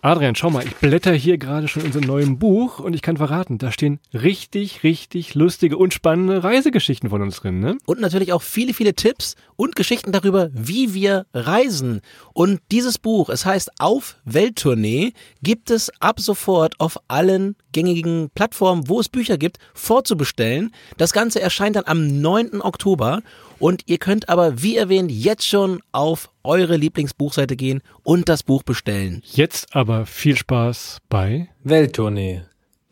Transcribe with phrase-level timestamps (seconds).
[0.00, 3.16] Adrian, schau mal, ich blätter hier gerade schon in unserem neuen Buch und ich kann
[3.16, 7.78] verraten, da stehen richtig, richtig lustige und spannende Reisegeschichten von uns drin, ne?
[7.84, 12.00] Und natürlich auch viele, viele Tipps und Geschichten darüber, wie wir reisen.
[12.32, 18.88] Und dieses Buch, es heißt Auf Welttournee, gibt es ab sofort auf allen gängigen Plattformen,
[18.88, 20.72] wo es Bücher gibt, vorzubestellen.
[20.96, 22.62] Das Ganze erscheint dann am 9.
[22.62, 23.22] Oktober
[23.58, 28.62] und ihr könnt aber, wie erwähnt, jetzt schon auf eure Lieblingsbuchseite gehen und das Buch
[28.62, 29.22] bestellen.
[29.24, 32.42] Jetzt aber viel Spaß bei Welttournee,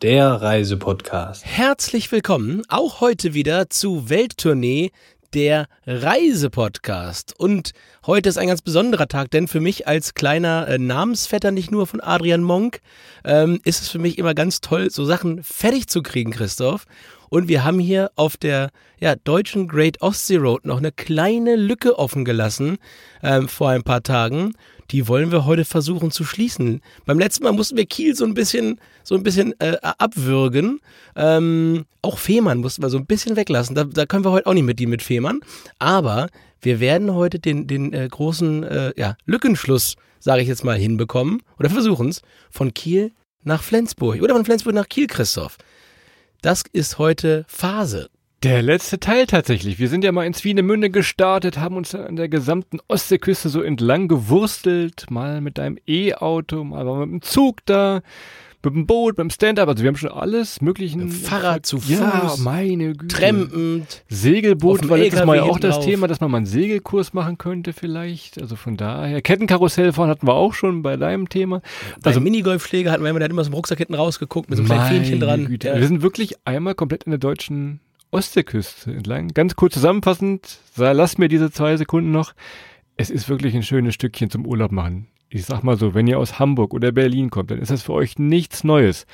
[0.01, 1.45] der Reisepodcast.
[1.45, 4.91] Herzlich willkommen auch heute wieder zu Welttournee,
[5.33, 7.37] der Reisepodcast.
[7.37, 7.71] Und
[8.05, 11.85] heute ist ein ganz besonderer Tag, denn für mich als kleiner äh, Namensvetter, nicht nur
[11.87, 12.79] von Adrian Monk,
[13.25, 16.85] ähm, ist es für mich immer ganz toll, so Sachen fertig zu kriegen, Christoph.
[17.29, 21.97] Und wir haben hier auf der ja, deutschen Great Ostsee Road noch eine kleine Lücke
[21.97, 22.77] offen gelassen
[23.23, 24.53] ähm, vor ein paar Tagen.
[24.91, 26.81] Die wollen wir heute versuchen zu schließen.
[27.05, 30.79] Beim letzten Mal mussten wir Kiel so ein bisschen, so ein bisschen äh, abwürgen.
[31.15, 33.75] Ähm, auch Fehmarn mussten wir so ein bisschen weglassen.
[33.75, 35.41] Da, da können wir heute auch nicht mit die mit Fehmarn.
[35.77, 36.29] Aber
[36.61, 41.41] wir werden heute den, den äh, großen äh, ja, Lückenschluss, sage ich jetzt mal, hinbekommen.
[41.59, 42.21] Oder versuchen es.
[42.49, 43.11] Von Kiel
[43.43, 44.21] nach Flensburg.
[44.21, 45.57] Oder von Flensburg nach Kiel, Christoph.
[46.41, 48.09] Das ist heute Phase.
[48.43, 49.79] Der letzte Teil tatsächlich.
[49.79, 54.07] Wir sind ja mal in Swinemünde gestartet, haben uns an der gesamten Ostseeküste so entlang
[54.07, 58.01] gewurstelt, mal mit einem E-Auto, mal mit dem Zug da,
[58.69, 59.67] mit dem Boot, mit dem Stand-up.
[59.67, 61.09] Also wir haben schon alles möglichen.
[61.09, 63.07] Fahrrad zu Fuß, ja, meine Güte.
[63.15, 64.03] trampend.
[64.09, 65.85] Segelboot war letztes Mal ja auch das drauf.
[65.85, 68.39] Thema, dass man mal einen Segelkurs machen könnte vielleicht.
[68.41, 69.21] Also von daher.
[69.21, 71.61] Kettenkarussell fahren hatten wir auch schon bei deinem Thema.
[72.03, 74.63] Also Minigolfschläger hatten wir immer, der hat immer aus dem Rucksack hinten rausgeguckt mit so
[74.63, 75.45] einem kleinen Fähnchen dran.
[75.47, 75.67] Güte.
[75.69, 75.75] Ja.
[75.79, 77.79] Wir sind wirklich einmal komplett in der deutschen
[78.11, 79.29] Ostseeküste entlang.
[79.33, 82.33] Ganz kurz zusammenfassend, sa- lass mir diese zwei Sekunden noch.
[82.95, 85.07] Es ist wirklich ein schönes Stückchen zum Urlaub machen.
[85.29, 87.93] Ich sag mal so, wenn ihr aus Hamburg oder Berlin kommt, dann ist das für
[87.93, 89.05] euch nichts Neues.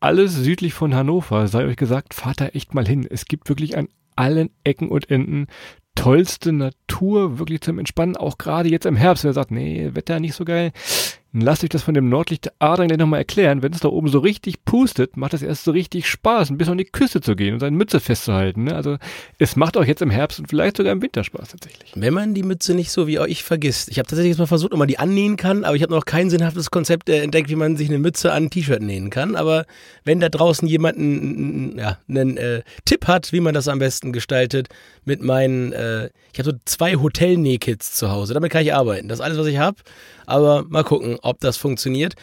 [0.00, 3.06] Alles südlich von Hannover, sei euch gesagt, fahrt da echt mal hin.
[3.08, 5.46] Es gibt wirklich an allen Ecken und Enden
[5.94, 10.34] tollste Natur, wirklich zum Entspannen, auch gerade jetzt im Herbst, wer sagt, nee, Wetter nicht
[10.34, 10.72] so geil,
[11.32, 13.62] dann lasst euch das von dem Nordlicht Adrian gleich nochmal erklären.
[13.62, 16.72] Wenn es da oben so richtig pustet, macht es erst so richtig Spaß, ein bisschen
[16.72, 18.64] an die Küste zu gehen und seine Mütze festzuhalten.
[18.64, 18.74] Ne?
[18.74, 18.98] Also
[19.38, 21.92] es macht auch jetzt im Herbst und vielleicht sogar im Winter Spaß tatsächlich.
[21.94, 23.88] Wenn man die Mütze nicht so wie ich vergisst.
[23.88, 26.04] Ich habe tatsächlich jetzt mal versucht, ob man die annähen kann, aber ich habe noch
[26.04, 29.34] kein sinnhaftes Konzept äh, entdeckt, wie man sich eine Mütze an ein T-Shirt nähen kann.
[29.34, 29.64] Aber
[30.04, 34.12] wenn da draußen jemand einen, ja, einen äh, Tipp hat, wie man das am besten
[34.12, 34.68] gestaltet,
[35.04, 39.08] mit meinen, äh, ich habe so zwei Hotelnähkits zu Hause, damit kann ich arbeiten.
[39.08, 39.76] Das ist alles, was ich habe.
[40.32, 42.14] Aber mal gucken, ob das funktioniert.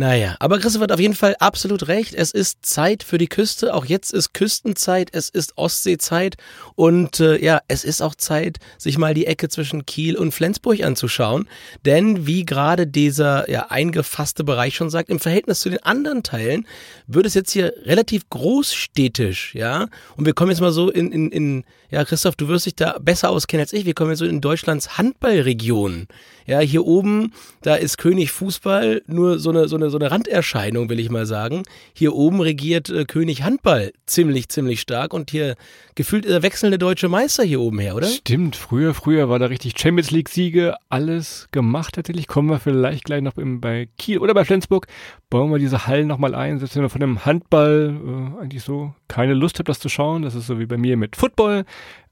[0.00, 2.14] Naja, aber Christoph hat auf jeden Fall absolut recht.
[2.14, 3.74] Es ist Zeit für die Küste.
[3.74, 6.36] Auch jetzt ist Küstenzeit, es ist Ostseezeit
[6.76, 10.84] und äh, ja, es ist auch Zeit, sich mal die Ecke zwischen Kiel und Flensburg
[10.84, 11.48] anzuschauen.
[11.84, 16.68] Denn wie gerade dieser ja, eingefasste Bereich schon sagt, im Verhältnis zu den anderen Teilen
[17.08, 19.88] wird es jetzt hier relativ großstädtisch, ja.
[20.16, 22.98] Und wir kommen jetzt mal so in, in, in ja, Christoph, du wirst dich da
[23.00, 23.84] besser auskennen als ich.
[23.84, 26.06] Wir kommen jetzt so in Deutschlands Handballregion.
[26.46, 30.88] Ja, hier oben, da ist König Fußball nur so eine, so eine, so eine Randerscheinung,
[30.88, 31.62] will ich mal sagen.
[31.92, 35.56] Hier oben regiert äh, König Handball ziemlich, ziemlich stark und hier
[35.94, 38.06] gefühlt der wechselnde deutsche Meister hier oben her, oder?
[38.06, 42.26] Stimmt, früher, früher war da richtig Champions League Siege, alles gemacht tatsächlich.
[42.26, 44.86] Kommen wir vielleicht gleich noch im, bei Kiel oder bei Flensburg.
[45.30, 47.96] Bauen wir diese Hallen nochmal ein, selbst wenn ihr von dem Handball
[48.38, 50.22] äh, eigentlich so keine Lust habt, das zu schauen.
[50.22, 51.64] Das ist so wie bei mir mit Football.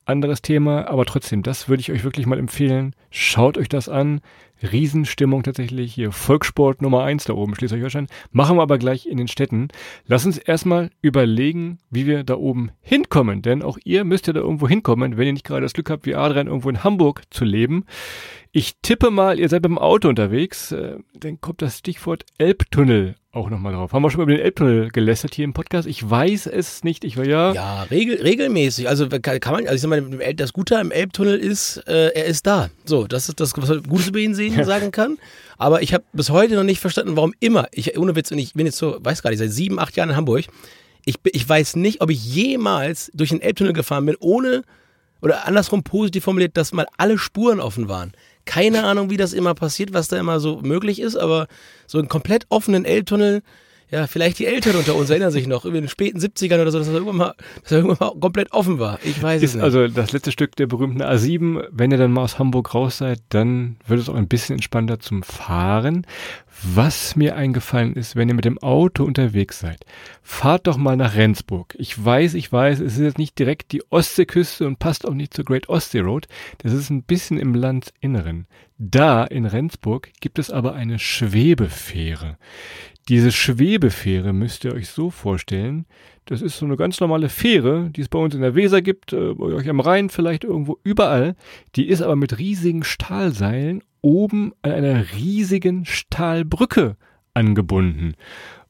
[0.06, 2.94] Anderes Thema, aber trotzdem, das würde ich euch wirklich mal empfehlen.
[3.10, 4.20] Schaut euch das an.
[4.62, 6.12] Riesenstimmung tatsächlich hier.
[6.12, 8.06] Volkssport Nummer eins da oben, Schleswig-Holstein.
[8.30, 9.68] Machen wir aber gleich in den Städten.
[10.06, 13.42] Lass uns erstmal überlegen, wie wir da oben hinkommen.
[13.42, 16.06] Denn auch ihr müsst ja da irgendwo hinkommen, wenn ihr nicht gerade das Glück habt,
[16.06, 17.84] wie Adrian irgendwo in Hamburg zu leben.
[18.52, 20.72] Ich tippe mal, ihr seid mit dem Auto unterwegs.
[20.72, 23.92] Äh, dann kommt das Stichwort Elbtunnel auch nochmal drauf.
[23.92, 25.86] Haben wir schon mal über den Elbtunnel gelästert hier im Podcast?
[25.86, 27.04] Ich weiß es nicht.
[27.04, 27.52] Ich war ja.
[27.52, 28.88] Ja, regel, regelmäßig.
[28.88, 32.24] Also kann, kann man, also ich sag mal, das Gute am Elbtunnel ist, äh, er
[32.24, 32.70] ist da.
[32.84, 35.18] So, das ist das, was man Gutes über ihn sehen, sagen kann.
[35.58, 38.54] Aber ich habe bis heute noch nicht verstanden, warum immer, ich, ohne Witz, und ich
[38.54, 40.44] bin jetzt so, weiß gar nicht, seit sieben, acht Jahren in Hamburg,
[41.04, 44.62] ich, ich weiß nicht, ob ich jemals durch den Elbtunnel gefahren bin, ohne,
[45.22, 48.12] oder andersrum positiv formuliert, dass mal alle Spuren offen waren.
[48.46, 51.46] Keine Ahnung, wie das immer passiert, was da immer so möglich ist, aber
[51.86, 53.42] so einen komplett offenen Elbtunnel,
[53.88, 56.78] ja, vielleicht die Älteren unter uns erinnern sich noch, in den späten 70ern oder so,
[56.78, 58.98] dass er irgendwann mal, dass er irgendwann mal komplett offen war.
[59.04, 59.62] Ich weiß es Ist nicht.
[59.64, 61.66] also das letzte Stück der berühmten A7.
[61.70, 64.98] Wenn ihr dann mal aus Hamburg raus seid, dann wird es auch ein bisschen entspannter
[64.98, 66.04] zum Fahren.
[66.62, 69.84] Was mir eingefallen ist, wenn ihr mit dem Auto unterwegs seid,
[70.22, 71.74] fahrt doch mal nach Rendsburg.
[71.78, 75.34] Ich weiß, ich weiß, es ist jetzt nicht direkt die Ostseeküste und passt auch nicht
[75.34, 76.26] zur Great Ostsee Road.
[76.58, 78.46] Das ist ein bisschen im Landsinneren.
[78.78, 82.38] Da in Rendsburg gibt es aber eine Schwebefähre.
[83.08, 85.86] Diese Schwebefähre müsst ihr euch so vorstellen.
[86.24, 89.12] Das ist so eine ganz normale Fähre, die es bei uns in der Weser gibt,
[89.12, 91.36] äh, bei euch am Rhein vielleicht irgendwo überall.
[91.76, 96.96] Die ist aber mit riesigen Stahlseilen oben an einer riesigen Stahlbrücke
[97.34, 98.14] angebunden.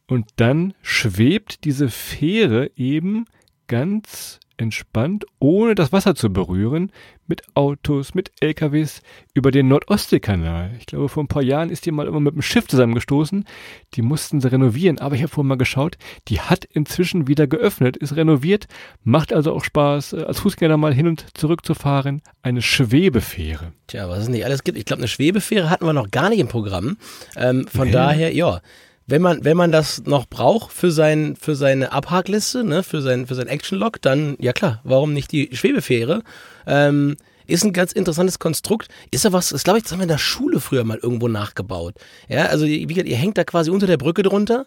[0.07, 3.27] Und dann schwebt diese Fähre eben
[3.67, 6.91] ganz entspannt, ohne das Wasser zu berühren,
[7.27, 9.03] mit Autos, mit LKWs
[9.35, 10.71] über den Nordostseekanal.
[10.79, 13.45] Ich glaube, vor ein paar Jahren ist die mal immer mit dem Schiff zusammengestoßen.
[13.95, 15.97] Die mussten sie renovieren, aber ich habe vorhin mal geschaut,
[16.29, 18.67] die hat inzwischen wieder geöffnet, ist renoviert,
[19.03, 22.23] macht also auch Spaß, äh, als Fußgänger mal hin und zurück zu fahren.
[22.43, 23.73] Eine Schwebefähre.
[23.89, 24.79] Tja, was es nicht alles gibt.
[24.79, 26.97] Ich glaube, eine Schwebefähre hatten wir noch gar nicht im Programm.
[27.37, 27.93] Ähm, von nee.
[27.93, 28.61] daher, ja
[29.07, 33.27] wenn man, wenn man das noch braucht für, sein, für seine Abhakliste, ne, für sein,
[33.27, 36.23] für sein Action-Log, dann, ja klar, warum nicht die Schwebefähre?
[36.67, 37.17] Ähm,
[37.47, 38.89] ist ein ganz interessantes Konstrukt.
[39.13, 41.29] Ist ja was, das glaube ich, das haben wir in der Schule früher mal irgendwo
[41.29, 41.95] nachgebaut.
[42.29, 44.67] Ja, also wie gesagt, ihr hängt da quasi unter der Brücke drunter.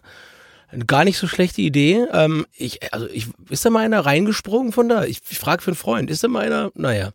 [0.86, 2.06] Gar nicht so schlechte Idee.
[2.12, 5.04] Ähm, ich, also ich, ist da mal einer reingesprungen von da?
[5.04, 6.70] Ich, ich frage für einen Freund, ist da mal einer?
[6.74, 7.10] Naja.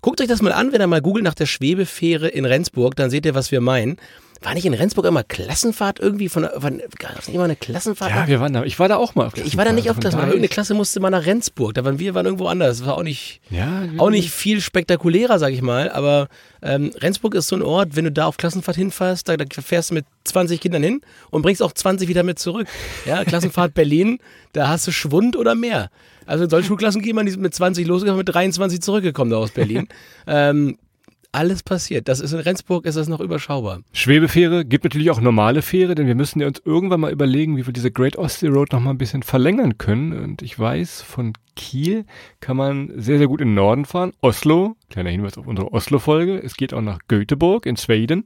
[0.00, 3.10] Guckt euch das mal an, wenn ihr mal googelt nach der Schwebefähre in Rendsburg, dann
[3.10, 3.98] seht ihr, was wir meinen.
[4.40, 8.10] War nicht in Rendsburg immer Klassenfahrt irgendwie von, von gab es nicht immer eine Klassenfahrt?
[8.10, 8.62] Ja, wir waren da.
[8.64, 9.26] Ich war da auch mal.
[9.26, 10.28] Auf ich war da nicht auf Klassenfahrt.
[10.28, 11.74] Irgendeine Klasse musste mal nach Rendsburg.
[11.74, 12.78] Da waren wir waren irgendwo anders.
[12.78, 15.90] Das war auch nicht, ja, auch nicht viel spektakulärer, sag ich mal.
[15.90, 16.28] Aber
[16.62, 19.90] ähm, Rendsburg ist so ein Ort, wenn du da auf Klassenfahrt hinfährst, da, da fährst
[19.90, 21.00] du mit 20 Kindern hin
[21.30, 22.68] und bringst auch 20 wieder mit zurück.
[23.06, 24.18] Ja, Klassenfahrt Berlin,
[24.52, 25.90] da hast du Schwund oder mehr.
[26.26, 29.88] Also in solchen Schulklassen gehen man mit 20 losgegangen, mit 23 zurückgekommen da aus Berlin.
[30.26, 30.78] ähm,
[31.32, 32.08] alles passiert.
[32.08, 33.80] Das ist in Rendsburg ist das noch überschaubar.
[33.92, 37.66] Schwebefähre gibt natürlich auch normale Fähre, denn wir müssen ja uns irgendwann mal überlegen, wie
[37.66, 40.12] wir diese Great Ostsee Road noch mal ein bisschen verlängern können.
[40.12, 42.04] Und ich weiß, von Kiel
[42.40, 44.12] kann man sehr, sehr gut in den Norden fahren.
[44.20, 46.38] Oslo, kleiner Hinweis auf unsere Oslo-Folge.
[46.42, 48.24] Es geht auch nach Göteborg in Schweden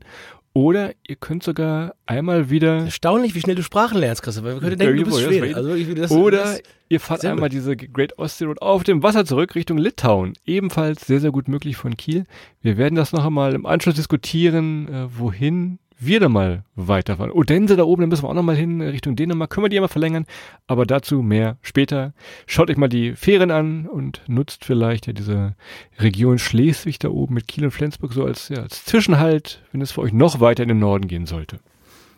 [0.55, 2.85] oder ihr könnt sogar einmal wieder.
[2.85, 4.55] Erstaunlich, wie schnell du Sprachen lernst, Christopher.
[4.55, 5.57] Wir können denken, du bist Schwede.
[5.57, 9.55] Also, das, Oder das, ihr fahrt einmal diese Great Ostsee Road auf dem Wasser zurück
[9.55, 10.35] Richtung Litauen.
[10.45, 12.25] Ebenfalls sehr, sehr gut möglich von Kiel.
[12.61, 17.33] Wir werden das noch einmal im Anschluss diskutieren, äh, wohin wir da mal weiterfahren.
[17.33, 19.51] Odense da oben, da müssen wir auch noch mal hin Richtung Dänemark.
[19.51, 20.27] Können wir die mal verlängern,
[20.67, 22.15] aber dazu mehr später.
[22.47, 25.55] Schaut euch mal die Fähren an und nutzt vielleicht ja diese
[25.99, 29.93] Region Schleswig da oben mit Kiel und Flensburg so als, ja, als Zwischenhalt, wenn es
[29.93, 31.59] für euch noch weiter in den Norden gehen sollte.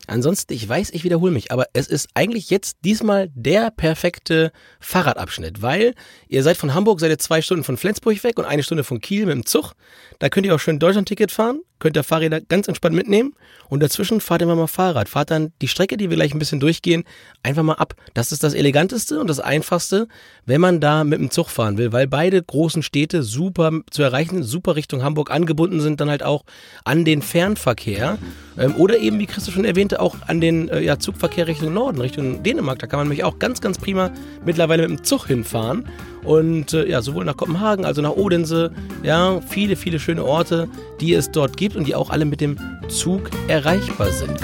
[0.07, 5.63] Ansonsten, ich weiß, ich wiederhole mich, aber es ist eigentlich jetzt diesmal der perfekte Fahrradabschnitt,
[5.63, 5.95] weil
[6.29, 9.01] ihr seid von Hamburg, seid ihr zwei Stunden von Flensburg weg und eine Stunde von
[9.01, 9.73] Kiel mit dem Zug.
[10.19, 13.35] Da könnt ihr auch schön Deutschland-Ticket fahren, könnt ihr Fahrräder ganz entspannt mitnehmen
[13.69, 15.07] und dazwischen fahrt ihr mal Fahrrad.
[15.07, 17.05] Fahrt dann die Strecke, die wir gleich ein bisschen durchgehen,
[17.43, 17.95] einfach mal ab.
[18.15, 20.09] Das ist das Eleganteste und das Einfachste,
[20.47, 24.43] wenn man da mit dem Zug fahren will, weil beide großen Städte super zu erreichen,
[24.43, 26.45] super Richtung Hamburg angebunden sind, dann halt auch
[26.85, 28.17] an den Fernverkehr
[28.57, 32.01] ähm, oder eben, wie Christoph schon erwähnte, auch an den äh, ja, Zugverkehr Richtung Norden,
[32.01, 32.79] Richtung Dänemark.
[32.79, 34.11] Da kann man nämlich auch ganz, ganz prima
[34.47, 35.87] mittlerweile mit dem Zug hinfahren.
[36.25, 38.73] Und äh, ja, sowohl nach Kopenhagen, also nach Odense,
[39.03, 40.69] ja, viele, viele schöne Orte,
[41.01, 44.41] die es dort gibt und die auch alle mit dem Zug erreichbar sind.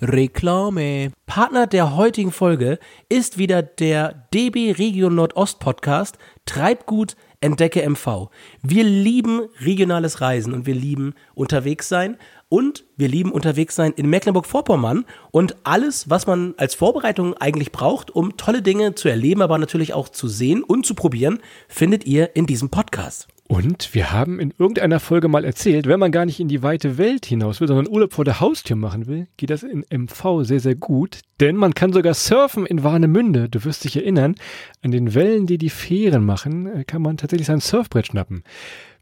[0.00, 1.10] Reklame.
[1.26, 2.78] Partner der heutigen Folge
[3.08, 8.30] ist wieder der DB Region Nordost Podcast Treibgut Entdecke MV.
[8.62, 12.16] Wir lieben regionales Reisen und wir lieben unterwegs sein
[12.48, 18.10] und wir lieben unterwegs sein in Mecklenburg-Vorpommern und alles, was man als Vorbereitung eigentlich braucht,
[18.10, 22.34] um tolle Dinge zu erleben, aber natürlich auch zu sehen und zu probieren, findet ihr
[22.34, 23.28] in diesem Podcast.
[23.48, 26.98] Und wir haben in irgendeiner Folge mal erzählt, wenn man gar nicht in die weite
[26.98, 30.60] Welt hinaus will, sondern Urlaub vor der Haustür machen will, geht das in MV sehr,
[30.60, 31.20] sehr gut.
[31.40, 33.48] Denn man kann sogar surfen in Warnemünde.
[33.48, 34.34] Du wirst dich erinnern,
[34.82, 38.44] an den Wellen, die die Fähren machen, äh, kann man tatsächlich sein Surfbrett schnappen.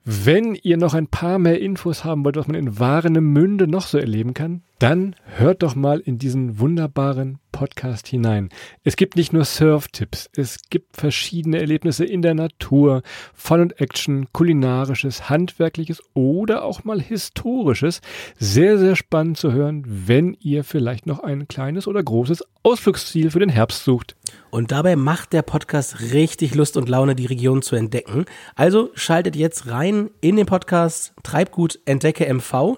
[0.04, 3.98] Wenn ihr noch ein paar mehr Infos haben wollt, was man in Warnemünde noch so
[3.98, 8.50] erleben kann, dann hört doch mal in diesen wunderbaren Podcast hinein.
[8.84, 13.02] Es gibt nicht nur Surf-Tipps, es gibt verschiedene Erlebnisse in der Natur,
[13.32, 18.02] Fun und Action, kulinarisches, handwerkliches oder auch mal historisches.
[18.38, 23.40] Sehr, sehr spannend zu hören, wenn ihr vielleicht noch ein kleines oder großes Ausflugsziel für
[23.40, 24.16] den Herbst sucht.
[24.50, 28.26] Und dabei macht der Podcast richtig Lust und Laune, die Region zu entdecken.
[28.54, 32.76] Also schaltet jetzt rein in den Podcast Treibgut Entdecke MV.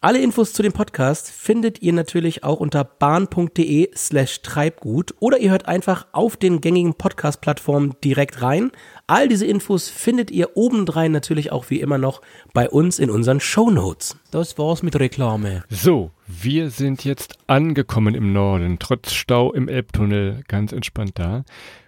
[0.00, 5.50] Alle Infos zu dem Podcast findet ihr natürlich auch unter bahn.de slash treibgut oder ihr
[5.50, 8.70] hört einfach auf den gängigen Podcast-Plattformen direkt rein.
[9.08, 12.22] All diese Infos findet ihr obendrein natürlich auch wie immer noch
[12.54, 14.16] bei uns in unseren Show Notes.
[14.30, 15.64] Das war's mit Reklame.
[15.68, 21.44] So, wir sind jetzt angekommen im Norden, trotz Stau im Elbtunnel, ganz entspannt da.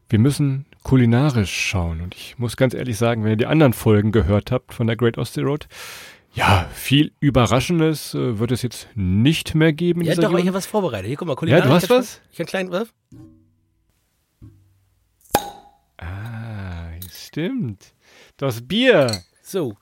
[0.09, 4.11] Wir müssen kulinarisch schauen und ich muss ganz ehrlich sagen, wenn ihr die anderen Folgen
[4.11, 5.69] gehört habt von der Great Osty Road,
[6.35, 10.03] ja, viel Überraschendes äh, wird es jetzt nicht mehr geben.
[10.03, 10.49] Ja, doch, aber ich Region.
[10.49, 11.09] habe was vorbereitet.
[11.09, 11.65] Hier, guck mal, Ja, kulinarisch.
[11.67, 12.21] du hast ich was?
[12.31, 12.89] Ich kann klein, was?
[15.99, 17.95] Ah, stimmt.
[18.37, 19.23] Das Bier.
[19.43, 19.75] So,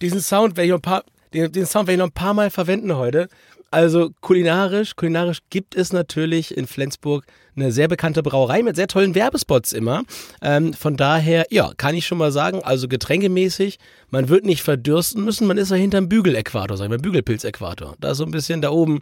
[0.00, 2.34] diesen Sound werde ich noch ein paar, den, den Sound werde ich noch ein paar
[2.34, 3.28] Mal verwenden heute.
[3.70, 9.14] Also kulinarisch, kulinarisch gibt es natürlich in Flensburg eine sehr bekannte Brauerei mit sehr tollen
[9.14, 10.04] Werbespots immer.
[10.40, 13.78] Ähm, von daher, ja, kann ich schon mal sagen, also getränkemäßig,
[14.10, 17.94] man wird nicht verdürsten müssen, man ist ja hinterm Bügeläquator, sag ich mal, Bügelpilzäquator.
[18.00, 19.00] Da ist so ein bisschen da oben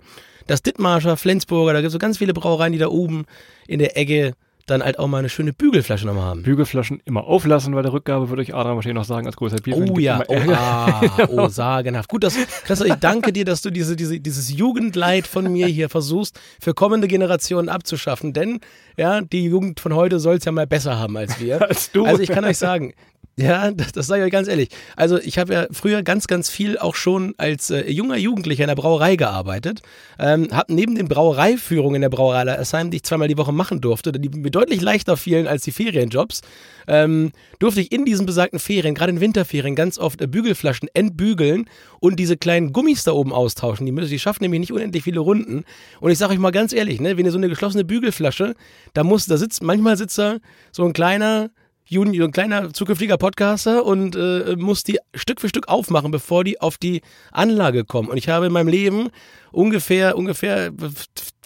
[0.48, 3.24] das Dithmarscher, Flensburger, da gibt es so ganz viele Brauereien, die da oben
[3.68, 4.32] in der Ecke
[4.66, 6.42] dann halt auch mal eine schöne Bügelflasche nochmal haben.
[6.42, 9.76] Bügelflaschen immer auflassen bei der Rückgabe, würde euch Adrian wahrscheinlich noch sagen, als großer Bier.
[9.76, 12.08] Oh ja, oh, ah, oh, sagenhaft.
[12.08, 15.88] Gut, dass, Christoph, ich danke dir, dass du diese, diese, dieses Jugendleid von mir hier
[15.88, 18.32] versuchst, für kommende Generationen abzuschaffen.
[18.32, 18.60] Denn,
[18.96, 21.62] ja, die Jugend von heute soll es ja mal besser haben als wir.
[21.66, 22.04] Als du.
[22.04, 22.92] Also ich kann euch sagen,
[23.38, 24.70] ja, das, das sage ich euch ganz ehrlich.
[24.96, 28.68] Also ich habe ja früher ganz, ganz viel auch schon als äh, junger Jugendlicher in
[28.68, 29.82] der Brauerei gearbeitet.
[30.18, 33.82] Ähm, habe neben den Brauereiführungen in der Brauerei Asheim, die ich zweimal die Woche machen
[33.82, 36.40] durfte, die mir deutlich leichter fielen als die Ferienjobs,
[36.88, 41.68] ähm, durfte ich in diesen besagten Ferien, gerade in Winterferien, ganz oft äh, Bügelflaschen entbügeln
[42.00, 43.84] und diese kleinen Gummis da oben austauschen.
[43.84, 45.64] Die, müssen, die schaffen nämlich nicht unendlich viele Runden.
[46.00, 48.54] Und ich sage euch mal ganz ehrlich, ne, wenn ihr so eine geschlossene Bügelflasche,
[48.94, 50.38] da muss, da sitzt, manchmal sitzt da
[50.72, 51.50] so ein kleiner
[51.88, 56.42] Juni, so ein kleiner zukünftiger Podcaster und äh, muss die Stück für Stück aufmachen, bevor
[56.42, 57.00] die auf die
[57.30, 58.08] Anlage kommen.
[58.08, 59.08] Und ich habe in meinem Leben
[59.52, 60.72] ungefähr, ungefähr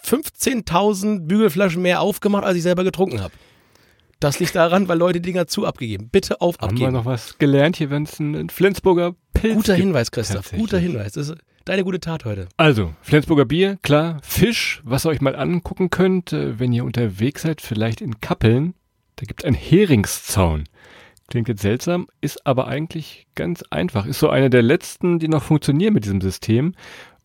[0.05, 3.35] 15.000 Bügelflaschen mehr aufgemacht, als ich selber getrunken habe.
[4.19, 6.09] Das liegt daran, weil Leute die Dinger zu abgegeben.
[6.11, 6.93] Bitte auf Haben wir abgeben.
[6.93, 9.87] noch was gelernt hier, wenn es einen Flensburger Pilz Guter gibt?
[9.87, 10.53] Hinweis, Christoph.
[10.53, 11.13] Guter Hinweis.
[11.13, 12.49] Das ist deine gute Tat heute.
[12.59, 14.19] Also, Flensburger Bier, klar.
[14.23, 18.75] Fisch, was ihr euch mal angucken könnt, äh, wenn ihr unterwegs seid, vielleicht in Kappeln.
[19.17, 20.65] Da gibt es einen Heringszaun.
[21.29, 24.07] Klingt jetzt seltsam, ist aber eigentlich ganz einfach.
[24.07, 26.75] Ist so eine der letzten, die noch funktionieren mit diesem System.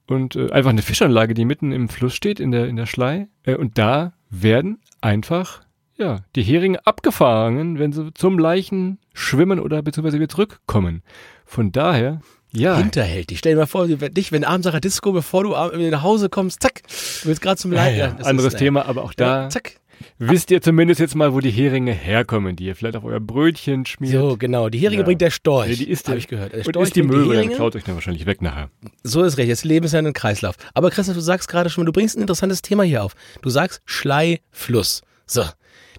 [0.07, 3.27] Und äh, einfach eine Fischanlage, die mitten im Fluss steht, in der, in der Schlei.
[3.43, 5.63] Äh, und da werden einfach,
[5.97, 11.01] ja, die Heringe abgefangen, wenn sie zum Leichen schwimmen oder beziehungsweise wieder zurückkommen.
[11.45, 12.77] Von daher, ja.
[12.77, 13.39] Hinterhältig.
[13.39, 16.29] Stell dir mal vor, dich, wenn abends nach der Disco, bevor du ab- nach Hause
[16.29, 17.97] kommst, zack, du willst gerade zum Ja, Leid.
[17.97, 19.77] ja, das anderes ist, Thema, aber auch da Ja, zack.
[20.19, 23.85] Wisst ihr zumindest jetzt mal, wo die Heringe herkommen, die ihr vielleicht auf euer Brötchen
[23.85, 24.13] schmiert.
[24.13, 24.69] So, genau.
[24.69, 25.05] Die Heringe Ja.
[25.05, 25.67] bringt der Storch.
[25.67, 26.51] Nee, die ist habe der, ich gehört.
[26.53, 27.55] Der und Storch ist die Möwe, dann Heringe.
[27.55, 28.69] klaut euch dann wahrscheinlich weg nachher.
[29.03, 29.51] So ist recht.
[29.51, 30.55] Das Leben ist ja ein Kreislauf.
[30.73, 33.13] Aber Christoph, du sagst gerade schon mal, du bringst ein interessantes Thema hier auf.
[33.41, 35.01] Du sagst Schleifluss.
[35.25, 35.43] So.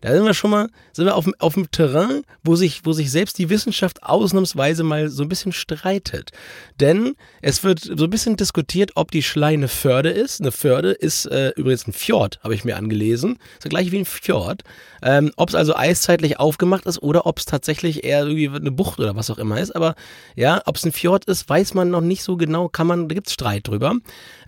[0.01, 2.93] Da sind wir schon mal, sind wir auf, dem- auf dem Terrain, wo sich, wo
[2.93, 6.31] sich selbst die Wissenschaft ausnahmsweise mal so ein bisschen streitet.
[6.81, 10.41] Denn es wird so ein bisschen diskutiert, ob die Schlei eine Förde ist.
[10.41, 13.39] Eine Förde ist äh, übrigens ein Fjord, habe ich mir angelesen.
[13.57, 14.63] Ist ja gleich wie ein Fjord.
[15.03, 18.99] Ähm, ob es also eiszeitlich aufgemacht ist oder ob es tatsächlich eher irgendwie eine Bucht
[18.99, 19.75] oder was auch immer ist.
[19.77, 19.95] Aber
[20.35, 23.15] ja, ob es ein Fjord ist, weiß man noch nicht so genau, kann man, da
[23.15, 23.95] gibt es Streit drüber.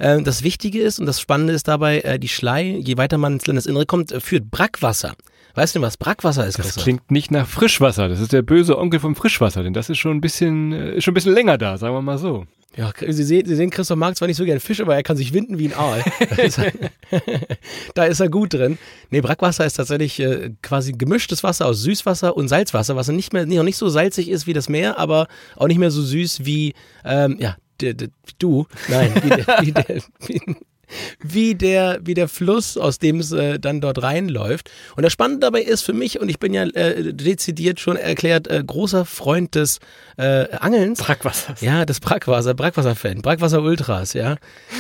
[0.01, 3.35] Ähm, das Wichtige ist und das Spannende ist dabei, äh, die Schlei, je weiter man
[3.35, 5.15] ins Landesinnere kommt, äh, führt Brackwasser.
[5.59, 6.85] Weißt du, was Brackwasser ist, Das Christoph?
[6.85, 8.09] klingt nicht nach Frischwasser.
[8.09, 11.03] Das ist der böse Onkel vom Frischwasser, denn das ist schon ein bisschen, äh, ist
[11.03, 12.47] schon ein bisschen länger da, sagen wir mal so.
[12.77, 15.17] Ja, Sie sehen, Sie sehen, Christoph mag zwar nicht so gern Fisch, aber er kann
[15.17, 16.05] sich winden wie ein Aal.
[17.95, 18.79] Da ist er, gut drin.
[19.11, 23.45] Nee, Brackwasser ist tatsächlich äh, quasi gemischtes Wasser aus Süßwasser und Salzwasser, was nicht mehr,
[23.45, 26.75] noch nicht so salzig ist wie das Meer, aber auch nicht mehr so süß wie,
[27.05, 27.57] ähm, ja,
[28.39, 28.67] du.
[28.89, 30.57] Nein, wie der, wie der, wie,
[31.21, 34.71] wie der, wie der Fluss, aus dem es äh, dann dort reinläuft.
[34.97, 38.49] Und das Spannende dabei ist für mich, und ich bin ja äh, dezidiert schon erklärt
[38.49, 39.81] äh, großer Freund des
[40.17, 41.55] äh, Angelns, Brackwasser.
[41.61, 44.37] ja, das Brackwasser, Brackwasser-Fan, Brackwasser Ultras, ja.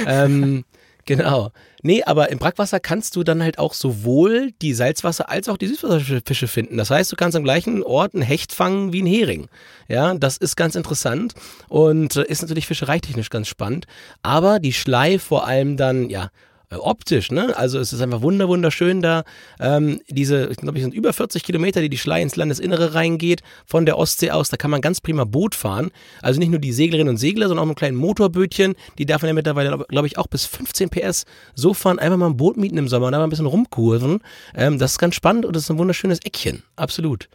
[0.07, 0.65] ähm,
[1.09, 1.51] genau.
[1.83, 5.67] Nee, aber im Brackwasser kannst du dann halt auch sowohl die Salzwasser- als auch die
[5.67, 6.77] Süßwasserfische finden.
[6.77, 9.49] Das heißt, du kannst am gleichen Ort einen Hecht fangen wie einen Hering.
[9.89, 11.35] Ja, das ist ganz interessant
[11.69, 13.87] und äh, ist natürlich fischereitechnisch ganz spannend.
[14.23, 16.31] Aber die Schlei vor allem dann, ja,
[16.71, 17.57] optisch, ne?
[17.57, 19.25] Also es ist einfach wunder wunderschön da.
[19.59, 23.43] Ähm, diese, ich glaube, es sind über 40 Kilometer, die die Schlei ins Landesinnere reingeht,
[23.65, 24.49] von der Ostsee aus.
[24.51, 25.91] Da kann man ganz prima Boot fahren.
[26.21, 28.75] Also nicht nur die Seglerinnen und Segler, sondern auch mit einem kleinen Motorbötchen.
[28.99, 31.99] Die darf man ja mittlerweile, glaube ich, auch bis 15 PS so fahren.
[31.99, 34.21] Einfach mal ein Boot mieten im Sommer und da mal ein bisschen rumkurven.
[34.55, 36.63] Ähm, das ist ganz spannend und das ist ein wunderschönes Eckchen.
[36.77, 37.29] Absolut.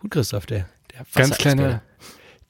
[0.00, 1.82] Gut, Christoph, der, der Ganz kleiner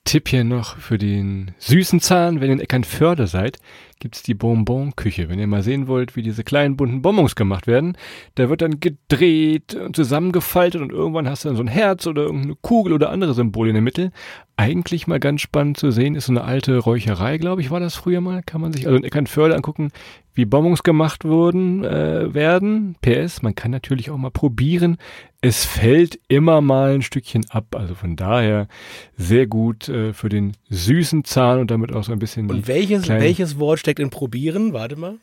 [0.06, 3.58] Tipp hier noch für den süßen Zahn, wenn ihr in Eckernförde seid,
[3.98, 5.28] gibt's die Bonbon-Küche.
[5.28, 7.98] Wenn ihr mal sehen wollt, wie diese kleinen bunten Bonbons gemacht werden,
[8.36, 12.22] da wird dann gedreht und zusammengefaltet und irgendwann hast du dann so ein Herz oder
[12.22, 14.12] irgendeine Kugel oder andere Symbole in der Mitte.
[14.56, 17.96] Eigentlich mal ganz spannend zu sehen, ist so eine alte Räucherei, glaube ich, war das
[17.96, 18.42] früher mal.
[18.44, 19.90] Kann man sich also in Eckernförde angucken,
[20.36, 22.96] wie Bonbons gemacht wurden, äh, werden.
[23.00, 24.98] PS, man kann natürlich auch mal probieren.
[25.40, 27.74] Es fällt immer mal ein Stückchen ab.
[27.74, 28.68] Also von daher
[29.16, 32.50] sehr gut äh, für den süßen Zahn und damit auch so ein bisschen.
[32.50, 34.72] Und welches, welches Wort steckt in probieren?
[34.72, 35.16] Warte mal.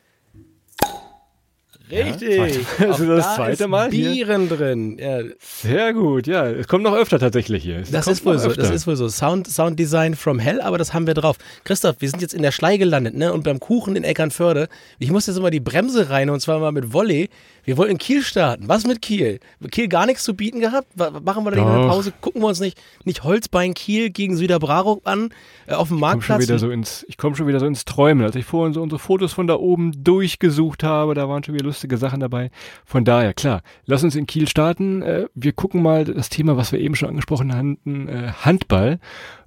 [1.94, 2.38] Richtig.
[2.38, 4.12] Ja, ist das da zweite ist Mal hier.
[4.12, 4.98] Bieren drin.
[5.00, 6.48] Ja, Sehr gut, ja.
[6.50, 7.80] Es kommt noch öfter tatsächlich hier.
[7.80, 8.50] Es das ist wohl so.
[8.50, 8.62] öfter.
[8.62, 9.08] Das ist wohl so.
[9.10, 11.38] Sound, Sound Design from Hell, aber das haben wir drauf.
[11.64, 13.32] Christoph, wir sind jetzt in der Schlei gelandet, ne?
[13.34, 14.68] Und beim Kuchen in Eckernförde.
[15.00, 17.30] Ich muss jetzt immer die Bremse rein und zwar mal mit Volley.
[17.66, 18.68] Wir wollten in Kiel starten.
[18.68, 19.40] Was mit Kiel?
[19.72, 20.88] Kiel gar nichts zu bieten gehabt?
[20.98, 21.88] Machen wir da nicht eine.
[21.88, 22.12] Pause?
[22.20, 25.30] Gucken wir uns nicht, nicht Holzbein Kiel gegen Süderbraro an?
[25.68, 26.42] Äh, auf dem Ich komme schon Marktplatz?
[26.42, 28.26] wieder so ins, ich komme schon wieder so ins Träumen.
[28.26, 31.64] Als ich vorhin so unsere Fotos von da oben durchgesucht habe, da waren schon wieder
[31.66, 32.50] lustige Sachen dabei.
[32.86, 35.02] Von daher, klar, lass uns in Kiel starten.
[35.02, 39.00] Äh, wir gucken mal das Thema, was wir eben schon angesprochen hatten, äh, Handball.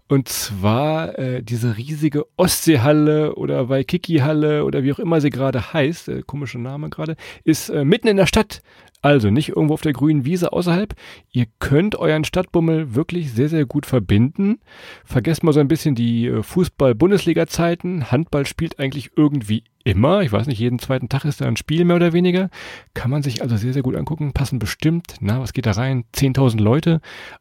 [0.09, 6.09] Und zwar äh, diese riesige Ostseehalle oder Waikiki-Halle oder wie auch immer sie gerade heißt,
[6.09, 8.63] äh, komischer Name gerade, ist äh, mitten in der Stadt.
[9.03, 10.95] Also nicht irgendwo auf der grünen Wiese außerhalb.
[11.31, 14.59] Ihr könnt euren Stadtbummel wirklich sehr, sehr gut verbinden.
[15.05, 18.11] Vergesst mal so ein bisschen die äh, Fußball-Bundesliga-Zeiten.
[18.11, 20.23] Handball spielt eigentlich irgendwie immer.
[20.23, 22.51] Ich weiß nicht, jeden zweiten Tag ist da ein Spiel mehr oder weniger.
[22.95, 24.33] Kann man sich also sehr, sehr gut angucken.
[24.33, 25.15] Passen bestimmt.
[25.21, 26.05] Na, was geht da rein?
[26.15, 27.01] 10.000 Leute.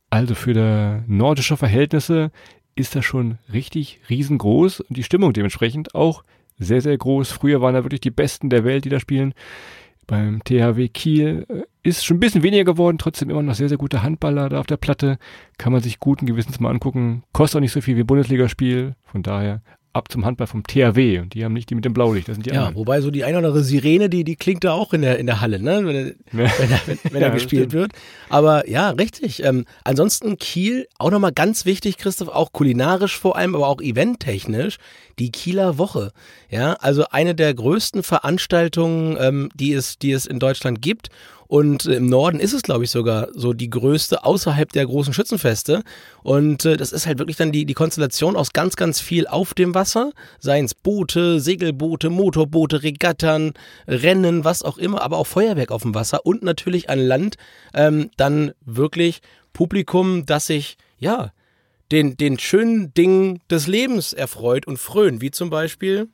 [0.09, 2.31] Also für der nordische Verhältnisse
[2.75, 4.81] ist das schon richtig riesengroß.
[4.81, 6.24] Und die Stimmung dementsprechend auch
[6.59, 7.31] sehr, sehr groß.
[7.31, 9.33] Früher waren da wirklich die Besten der Welt, die da spielen.
[10.07, 13.77] Beim THW Kiel äh, ist schon ein bisschen weniger geworden, trotzdem immer noch sehr, sehr
[13.77, 15.17] gute Handballer da auf der Platte.
[15.57, 17.24] Kann man sich guten Gewissens mal angucken.
[17.33, 18.95] Kostet auch nicht so viel wie Bundesligaspiel.
[19.05, 19.62] Von daher
[19.93, 21.19] ab zum Handball vom THW.
[21.19, 22.75] Und die haben nicht die mit dem Blaulicht, das sind die Ja, anderen.
[22.75, 25.25] wobei so die eine oder andere Sirene, die, die klingt da auch in der, in
[25.25, 25.85] der Halle, ne?
[25.85, 26.05] Wenn, er-
[26.45, 26.51] Ja.
[26.59, 27.93] wenn, er- wenn, wenn er Ja, gespielt wird.
[28.27, 29.41] Aber ja, richtig.
[29.45, 34.79] Ähm, ansonsten Kiel, auch nochmal ganz wichtig, Christoph, auch kulinarisch vor allem, aber auch eventtechnisch,
[35.17, 36.12] die Kieler Woche.
[36.55, 41.09] Ja, also eine der größten Veranstaltungen, ähm, die, es, die es in Deutschland gibt.
[41.47, 45.13] Und äh, im Norden ist es, glaube ich, sogar so die größte außerhalb der großen
[45.13, 45.83] Schützenfeste.
[46.24, 49.53] Und äh, das ist halt wirklich dann die, die Konstellation aus ganz, ganz viel auf
[49.53, 50.13] dem Wasser.
[50.39, 53.51] Seien es Boote, Segelboote, Motorboote, Regattern,
[53.85, 57.35] Rennen, was auch immer, aber auch Feuerwerk auf dem Wasser und natürlich an Land
[57.74, 59.20] ähm, dann wirklich
[59.51, 61.33] Publikum, das sich, ja,
[61.91, 66.07] den, den schönen Dingen des Lebens erfreut und frönt, wie zum Beispiel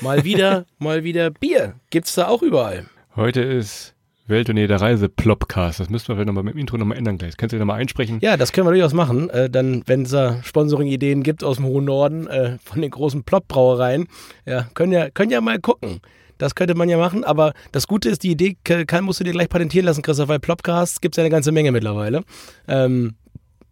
[0.00, 1.74] mal wieder, mal wieder Bier.
[1.90, 2.86] Gibt's da auch überall.
[3.16, 3.94] Heute ist
[4.28, 5.80] Welttournee der Reise Plopcast.
[5.80, 7.36] Das müssen wir vielleicht nochmal mit dem Intro nochmal ändern gleich.
[7.36, 8.18] Kannst du nochmal einsprechen?
[8.20, 9.30] Ja, das können wir durchaus machen.
[9.30, 13.24] Äh, dann, wenn es da Sponsoring-Ideen gibt aus dem hohen Norden, äh, von den großen
[13.24, 14.06] Plop-Brauereien,
[14.44, 16.00] ja, können ja, können ja mal gucken.
[16.36, 19.32] Das könnte man ja machen, aber das Gute ist, die Idee kann, musst du dir
[19.32, 22.22] gleich patentieren lassen, Christoph, weil Plopcasts gibt es ja eine ganze Menge mittlerweile.
[22.68, 23.16] Ähm,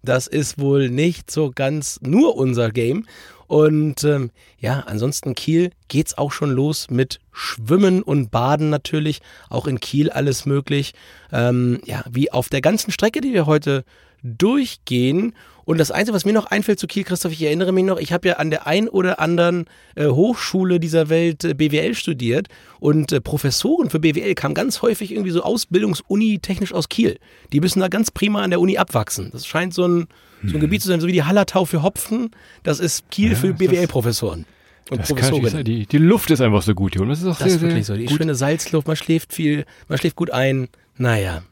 [0.06, 3.06] das ist wohl nicht so ganz nur unser Game.
[3.46, 9.20] Und ähm, ja, ansonsten Kiel geht's auch schon los mit Schwimmen und Baden natürlich.
[9.50, 10.94] Auch in Kiel alles möglich.
[11.32, 13.84] Ähm, ja, wie auf der ganzen Strecke, die wir heute
[14.22, 15.34] durchgehen.
[15.66, 18.12] Und das Einzige, was mir noch einfällt zu Kiel, Christoph, ich erinnere mich noch, ich
[18.12, 19.64] habe ja an der ein oder anderen
[19.96, 22.46] äh, Hochschule dieser Welt äh, BWL studiert
[22.78, 27.18] und äh, Professoren für BWL kamen ganz häufig irgendwie so Ausbildungsuni technisch aus Kiel.
[27.52, 29.30] Die müssen da ganz prima an der Uni abwachsen.
[29.32, 30.06] Das scheint so ein,
[30.46, 32.30] so ein Gebiet zu sein, so wie die Hallertau für Hopfen.
[32.62, 34.44] Das ist Kiel für das- BWL-Professoren
[34.90, 35.64] und Das sein.
[35.64, 37.02] Die, die Luft ist einfach so gut hier.
[37.02, 38.00] Und das ist auch Das sehr, ist wirklich sehr so.
[38.00, 38.18] Die gut.
[38.18, 40.68] schöne Salzluft, man schläft viel, man schläft gut ein.
[40.96, 41.42] Naja.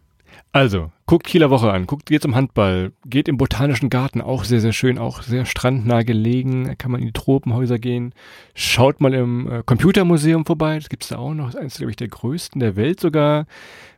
[0.53, 4.61] Also, guckt Kieler Woche an, guckt geht zum Handball, geht im Botanischen Garten, auch sehr,
[4.61, 8.14] sehr schön, auch sehr strandnah gelegen, kann man in die Tropenhäuser gehen,
[8.55, 11.90] schaut mal im äh, Computermuseum vorbei, das gibt's da auch noch, das ist eines, glaube
[11.90, 13.47] ich, der größten der Welt sogar.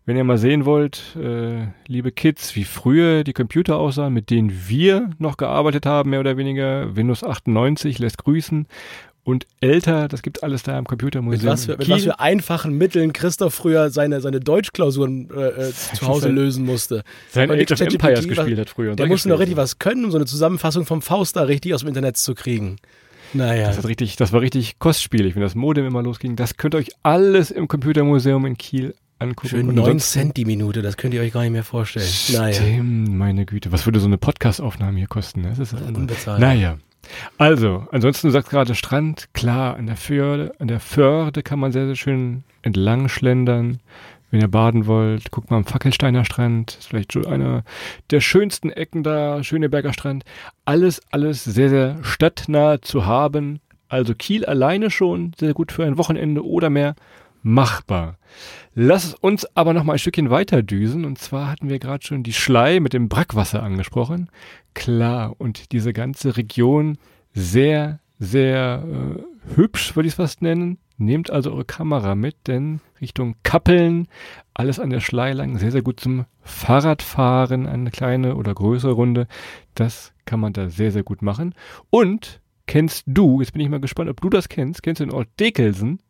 [0.07, 4.53] Wenn ihr mal sehen wollt, äh, liebe Kids, wie früher die Computer aussahen, mit denen
[4.69, 8.67] wir noch gearbeitet haben, mehr oder weniger, Windows 98 lässt grüßen
[9.27, 11.53] und älter, das gibt's alles da im Mit Computermuseum.
[11.53, 16.07] was, für, mit was für einfachen Mitteln Christoph früher seine, seine Deutschklausuren äh, äh, zu
[16.07, 17.03] Hause lösen musste.
[17.33, 18.93] Sein Und Age of Empires was- gespielt hat früher.
[18.93, 21.75] und Der musste noch richtig was können, um so eine Zusammenfassung vom Faust da richtig
[21.75, 22.77] aus dem Internet zu kriegen.
[23.35, 23.67] Naja.
[23.73, 26.37] Das, richtig, das war richtig kostspielig, wenn das Modem immer losging.
[26.37, 29.49] Das könnt ihr euch alles im Computermuseum in Kiel angucken.
[29.49, 32.07] Schön Und 9 ansonsten- Cent die Minute, das könnt ihr euch gar nicht mehr vorstellen.
[32.33, 32.53] Naja.
[32.55, 33.73] Stimmt, meine Güte.
[33.73, 35.41] Was würde so eine Podcast-Aufnahme hier kosten?
[35.41, 35.49] ne?
[35.51, 35.83] Das ist das.
[35.83, 36.39] Unbezahlbar.
[36.39, 36.79] Naja.
[37.39, 41.73] Also, ansonsten du sagst gerade Strand, klar, an der Förde, an der Förde kann man
[41.73, 43.79] sehr, sehr schön entlang schlendern.
[44.31, 46.77] Wenn ihr baden wollt, guckt mal am Fackelsteiner Strand.
[46.79, 47.63] Ist vielleicht schon einer
[48.11, 50.25] der schönsten Ecken da, Schöneberger Strand.
[50.65, 53.61] Alles, alles sehr, sehr stadtnah zu haben.
[53.89, 56.97] Also Kiel alleine schon sehr gut für ein Wochenende oder mehr
[57.43, 58.19] machbar.
[58.75, 61.05] Lass uns aber noch mal ein Stückchen weiter düsen.
[61.05, 64.29] Und zwar hatten wir gerade schon die Schlei mit dem Brackwasser angesprochen.
[64.77, 66.99] Klar, und diese ganze Region
[67.33, 70.77] sehr, sehr äh, hübsch, würde ich es fast nennen.
[70.99, 74.07] Nehmt also eure Kamera mit, denn Richtung Kappeln,
[74.53, 79.29] alles an der Schlei lang, sehr, sehr gut zum Fahrradfahren, eine kleine oder größere Runde.
[79.75, 81.55] Das kann man da sehr, sehr gut machen.
[81.89, 85.15] Und kennst du, jetzt bin ich mal gespannt, ob du das kennst, kennst du den
[85.15, 86.01] Ort Dekelsen?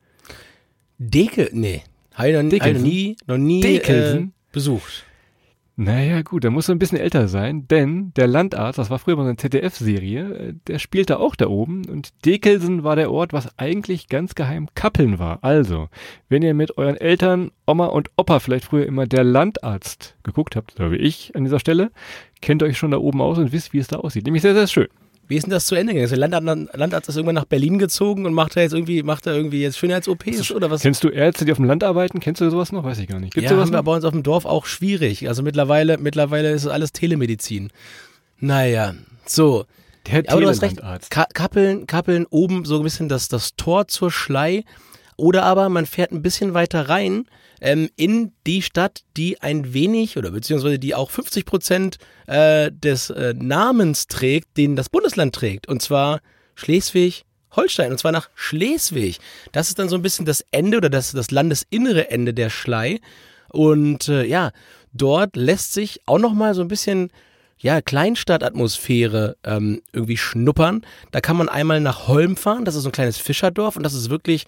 [0.98, 1.82] Dekel, nee.
[2.14, 4.32] Habe ich noch, nie, noch nie äh, Dekelsen?
[4.50, 5.05] besucht.
[5.78, 9.16] Naja, gut, da muss er ein bisschen älter sein, denn der Landarzt, das war früher
[9.16, 13.58] mal eine ZDF-Serie, äh, der spielte auch da oben und Dekelsen war der Ort, was
[13.58, 15.40] eigentlich ganz geheim Kappeln war.
[15.42, 15.90] Also,
[16.30, 20.76] wenn ihr mit euren Eltern, Oma und Opa vielleicht früher immer der Landarzt geguckt habt,
[20.78, 21.90] so wie ich an dieser Stelle,
[22.40, 24.24] kennt euch schon da oben aus und wisst, wie es da aussieht.
[24.24, 24.88] Nämlich sehr, sehr schön.
[25.28, 26.08] Wie ist denn das zu Ende gegangen?
[26.08, 29.32] Der Landarzt, Landarzt ist irgendwann nach Berlin gezogen und macht da jetzt irgendwie, macht da
[29.32, 30.82] irgendwie jetzt Schönheits-OPs oder was?
[30.82, 32.20] Kennst du Ärzte, die auf dem Land arbeiten?
[32.20, 32.84] Kennst du sowas noch?
[32.84, 33.34] Weiß ich gar nicht.
[33.34, 35.28] Gibt's ja, sowas haben wir bei uns auf dem Dorf auch schwierig.
[35.28, 37.70] Also mittlerweile, mittlerweile ist es alles Telemedizin.
[38.38, 39.64] Naja, so.
[40.06, 40.80] Der Aber du hast recht.
[41.10, 44.64] Kappeln, Kappeln oben so ein bisschen das, das Tor zur Schlei.
[45.16, 47.26] Oder aber man fährt ein bisschen weiter rein
[47.60, 53.10] ähm, in die Stadt, die ein wenig oder beziehungsweise die auch 50 Prozent äh, des
[53.10, 55.68] äh, Namens trägt, den das Bundesland trägt.
[55.68, 56.20] Und zwar
[56.54, 57.92] Schleswig-Holstein.
[57.92, 59.18] Und zwar nach Schleswig.
[59.52, 63.00] Das ist dann so ein bisschen das Ende oder das, das landesinnere Ende der Schlei.
[63.48, 64.50] Und äh, ja,
[64.92, 67.10] dort lässt sich auch nochmal so ein bisschen
[67.58, 70.84] ja, Kleinstadtatmosphäre ähm, irgendwie schnuppern.
[71.10, 73.94] Da kann man einmal nach Holm fahren, das ist so ein kleines Fischerdorf und das
[73.94, 74.44] ist wirklich,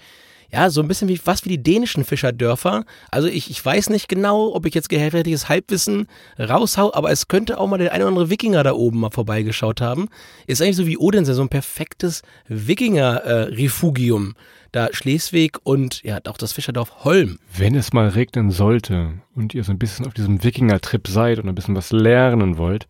[0.50, 2.84] ja, so ein bisschen wie was wie die dänischen Fischerdörfer.
[3.10, 6.06] Also ich, ich weiß nicht genau, ob ich jetzt gehälftiges Halbwissen
[6.38, 9.80] raushau, aber es könnte auch mal der eine oder andere Wikinger da oben mal vorbeigeschaut
[9.80, 10.08] haben.
[10.46, 14.34] Ist eigentlich so wie Odense, so ein perfektes Wikinger-Refugium.
[14.72, 17.38] da Schleswig und ja, auch das Fischerdorf Holm.
[17.56, 21.48] Wenn es mal regnen sollte und ihr so ein bisschen auf diesem Wikinger-Trip seid und
[21.48, 22.86] ein bisschen was lernen wollt,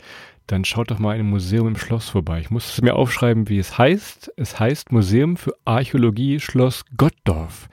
[0.49, 2.41] dann schaut doch mal in einem Museum im Schloss vorbei.
[2.41, 4.33] Ich muss es mir aufschreiben, wie es heißt.
[4.37, 7.69] Es heißt Museum für Archäologie Schloss Gottdorf.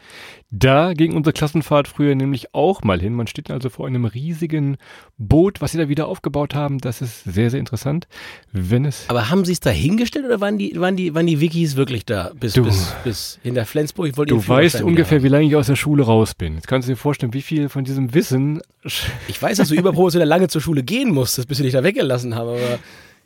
[0.57, 3.13] Da ging unsere Klassenfahrt früher nämlich auch mal hin.
[3.13, 4.77] Man steht also vor einem riesigen
[5.17, 6.77] Boot, was sie da wieder aufgebaut haben.
[6.77, 8.07] Das ist sehr, sehr interessant.
[8.53, 11.41] Wenn es Aber haben sie es da hingestellt oder waren die, waren die, waren die
[11.41, 14.07] Wikis wirklich da bis, Du- bis, bis hinter Flensburg?
[14.07, 16.55] Ich wollte Du weißt ungefähr, wie lange ich aus der Schule raus bin.
[16.55, 18.61] Jetzt kannst du dir vorstellen, wie viel von diesem Wissen.
[19.27, 22.35] Ich weiß, dass du überproportional lange zur Schule gehen musstest, bis sie dich da weggelassen
[22.35, 22.79] haben, aber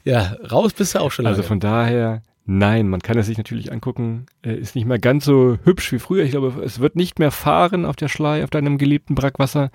[0.06, 1.36] ja, raus bist du auch schon lange.
[1.36, 4.26] Also von daher, nein, man kann es sich natürlich angucken.
[4.44, 6.24] Äh, Ist nicht mehr ganz so hübsch wie früher.
[6.24, 9.72] Ich glaube, es wird nicht mehr fahren auf der Schlei, auf deinem geliebten Brackwasser.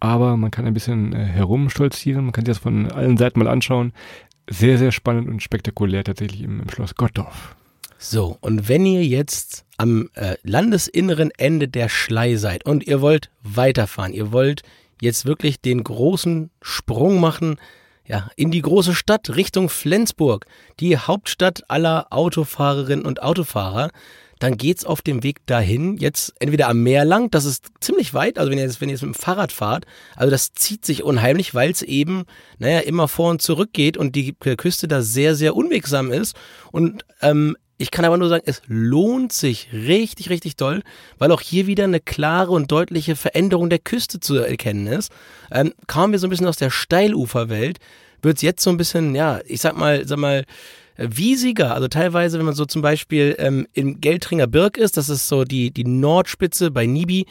[0.00, 2.24] Aber man kann ein bisschen äh, herumstolzieren.
[2.24, 3.92] Man kann sich das von allen Seiten mal anschauen.
[4.48, 7.56] Sehr, sehr spannend und spektakulär tatsächlich im, im Schloss Gottdorf.
[7.98, 13.30] So, und wenn ihr jetzt am äh, landesinneren Ende der Schlei seid und ihr wollt
[13.42, 14.62] weiterfahren, ihr wollt
[15.00, 17.56] jetzt wirklich den großen Sprung machen,
[18.06, 20.46] ja, in die große Stadt Richtung Flensburg,
[20.80, 23.90] die Hauptstadt aller Autofahrerinnen und Autofahrer,
[24.38, 28.38] dann geht's auf dem Weg dahin jetzt entweder am Meer lang, das ist ziemlich weit,
[28.38, 31.02] also wenn ihr jetzt, wenn ihr jetzt mit dem Fahrrad fahrt, also das zieht sich
[31.02, 32.24] unheimlich, weil es eben,
[32.58, 36.36] naja, immer vor und zurück geht und die Küste da sehr, sehr unwegsam ist.
[36.70, 40.82] Und ähm, ich kann aber nur sagen, es lohnt sich richtig, richtig doll,
[41.18, 45.12] weil auch hier wieder eine klare und deutliche Veränderung der Küste zu erkennen ist.
[45.50, 47.78] Ähm, kamen wir so ein bisschen aus der Steiluferwelt,
[48.22, 50.44] wird es jetzt so ein bisschen, ja, ich sag mal, sag mal,
[50.96, 51.74] äh, wiesiger.
[51.74, 55.44] Also teilweise, wenn man so zum Beispiel ähm, im Geltringer Birk ist, das ist so
[55.44, 57.26] die, die Nordspitze bei Nibi,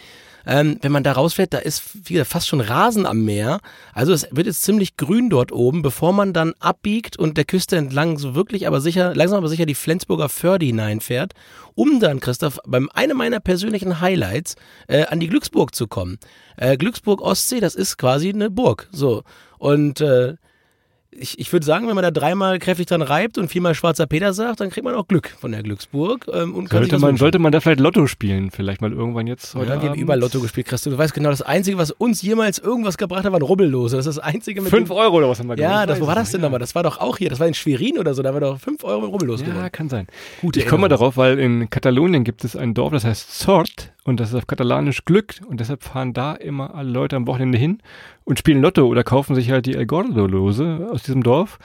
[0.46, 3.60] ähm, wenn man da rausfährt, da ist wieder fast schon Rasen am Meer.
[3.94, 7.78] Also es wird jetzt ziemlich grün dort oben, bevor man dann abbiegt und der Küste
[7.78, 11.34] entlang so wirklich aber sicher, langsam aber sicher die Flensburger Förde hineinfährt,
[11.74, 14.56] um dann, Christoph, beim einem meiner persönlichen Highlights
[14.88, 16.20] äh, an die Glücksburg zu kommen.
[16.58, 18.88] Äh, Glücksburg Ostsee, das ist quasi eine Burg.
[18.92, 19.24] So.
[19.58, 20.36] Und äh,
[21.18, 24.34] ich, ich würde sagen, wenn man da dreimal kräftig dran reibt und viermal schwarzer Peter
[24.34, 26.28] sagt, dann kriegt man auch Glück von der Glücksburg.
[26.34, 28.52] Ähm, und Sollte man, sollte man da vielleicht Lotto spielen?
[28.52, 30.02] Vielleicht mal irgendwann jetzt heute dann wird Abend?
[30.02, 30.90] überall Lotto gespielt, Christo.
[30.90, 33.98] Du weißt genau, das Einzige, was uns jemals irgendwas gebracht hat, waren Rubbellose.
[33.98, 35.90] Das ist das Einzige mit Fünf Euro oder was haben wir Ja, gemacht?
[35.90, 36.44] das, Ich wo war das denn nicht.
[36.46, 36.60] nochmal?
[36.60, 37.30] Das war doch auch hier.
[37.30, 38.22] Das war in Schwerin oder so.
[38.22, 39.72] Da haben wir doch fünf Euro mit Rubbellos Ja, gewonnen.
[39.72, 40.08] kann sein.
[40.42, 43.92] Gute ich komme mal darauf, weil in Katalonien gibt es ein Dorf, das heißt Sort
[44.06, 47.58] und das ist auf Katalanisch Glück und deshalb fahren da immer alle Leute am Wochenende
[47.58, 47.80] hin
[48.24, 51.58] und spielen Lotto oder kaufen sich halt die El Gordo-Lose aus diesem Dorf.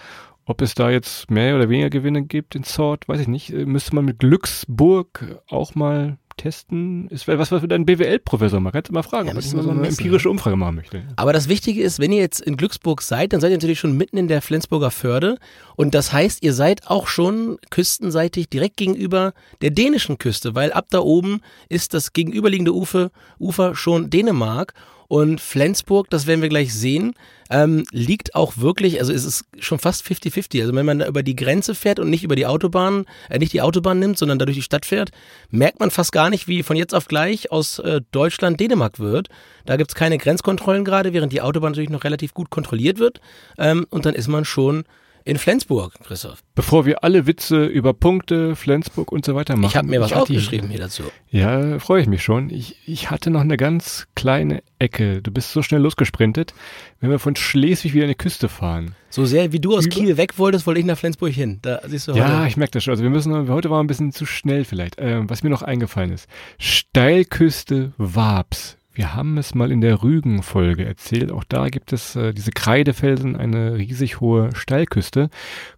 [0.46, 3.53] Ob es da jetzt mehr oder weniger Gewinne gibt in Sort, weiß ich nicht.
[3.53, 7.09] Äh, Müsste man mit Glücksburg auch mal testen.
[7.09, 8.70] Ist was was für deinen BWL-Professor mal.
[8.70, 10.76] Kannst du mal fragen, Ja, ob ich mal wir so eine messen, empirische Umfrage machen
[10.76, 11.03] möchte.
[11.16, 13.96] Aber das Wichtige ist, wenn ihr jetzt in Glücksburg seid, dann seid ihr natürlich schon
[13.96, 15.37] mitten in der Flensburger Förde.
[15.76, 20.87] Und das heißt, ihr seid auch schon küstenseitig direkt gegenüber der dänischen Küste, weil ab
[20.90, 24.74] da oben ist das gegenüberliegende Ufer, Ufer schon Dänemark.
[25.11, 27.14] Und Flensburg, das werden wir gleich sehen,
[27.51, 30.61] ähm, liegt auch wirklich, also es ist schon fast 50-50.
[30.61, 33.53] Also wenn man da über die Grenze fährt und nicht über die Autobahn, äh, nicht
[33.53, 35.11] die Autobahn nimmt, sondern da durch die Stadt fährt,
[35.51, 39.31] merkt man fast gar nicht, wie von jetzt auf gleich aus äh, Deutschland Dänemark wird.
[39.66, 43.20] Da gibt's keine Grenzkontrollen gerade, während die Autobahn natürlich noch relativ gut kontrolliert wird.
[43.59, 44.85] Ähm, und dann ist man schon
[45.24, 46.42] in Flensburg, Christoph.
[46.54, 49.70] Bevor wir alle Witze über Punkte, Flensburg und so weiter machen.
[49.70, 51.04] Ich habe mir was aufgeschrieben hier dazu.
[51.30, 52.50] Ja, freue ich mich schon.
[52.50, 55.22] Ich, ich hatte noch eine ganz kleine Ecke.
[55.22, 56.54] Du bist so schnell losgesprintet,
[57.00, 58.94] wenn wir von Schleswig wieder an die Küste fahren.
[59.11, 61.59] So sehr wie du aus Über- Kiel weg wolltest, wollte ich nach Flensburg hin.
[61.62, 62.48] Da siehst du Ja, heute.
[62.48, 62.92] ich merke das schon.
[62.92, 64.96] Also wir müssen, heute war ein bisschen zu schnell vielleicht.
[64.98, 66.28] Ähm, was mir noch eingefallen ist.
[66.59, 68.76] Steilküste Wabs.
[69.00, 71.32] Wir haben es mal in der Rügen-Folge erzählt.
[71.32, 75.30] Auch da gibt es äh, diese Kreidefelsen, eine riesig hohe Steilküste.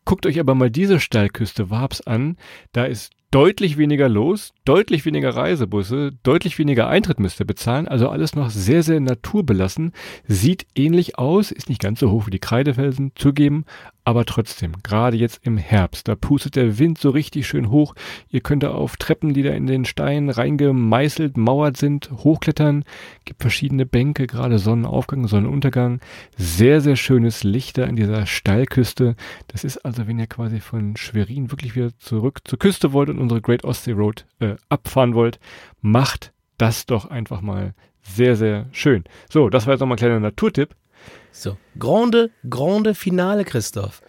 [0.05, 2.37] Guckt euch aber mal diese Steilküste Wabs an.
[2.73, 7.87] Da ist deutlich weniger los, deutlich weniger Reisebusse, deutlich weniger Eintritt müsst ihr bezahlen.
[7.87, 9.93] Also alles noch sehr, sehr naturbelassen.
[10.27, 13.67] Sieht ähnlich aus, ist nicht ganz so hoch wie die Kreidefelsen, zugeben.
[14.05, 17.95] Aber trotzdem, gerade jetzt im Herbst, da pustet der Wind so richtig schön hoch.
[18.31, 22.85] Ihr könnt da auf Treppen, die da in den Stein reingemeißelt, mauert sind, hochklettern.
[23.25, 26.01] Gibt verschiedene Bänke, gerade Sonnenaufgang, Sonnenuntergang.
[26.37, 29.15] Sehr, sehr schönes Licht da in dieser Steilküste.
[29.47, 33.21] Das ist also, wenn ihr quasi von Schwerin wirklich wieder zurück zur Küste wollt und
[33.21, 35.39] unsere Great Ostsee Road äh, abfahren wollt,
[35.81, 39.05] macht das doch einfach mal sehr, sehr schön.
[39.31, 40.75] So, das war jetzt nochmal ein kleiner Naturtipp.
[41.33, 44.03] So, Grande, Grande Finale, Christoph.